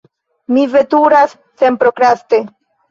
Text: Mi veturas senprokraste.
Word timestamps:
Mi 0.55 0.63
veturas 0.71 1.37
senprokraste. 1.63 2.45